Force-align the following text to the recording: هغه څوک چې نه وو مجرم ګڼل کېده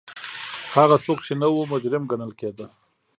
هغه 0.77 0.95
څوک 1.05 1.19
چې 1.25 1.33
نه 1.41 1.47
وو 1.53 1.69
مجرم 1.71 2.03
ګڼل 2.11 2.31
کېده 2.39 2.65